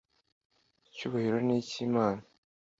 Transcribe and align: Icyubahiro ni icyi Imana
Icyubahiro 0.87 1.37
ni 1.45 1.53
icyi 1.61 1.79
Imana 1.89 2.21